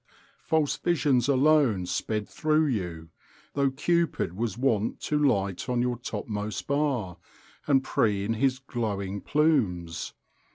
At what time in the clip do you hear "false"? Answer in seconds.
0.41-0.77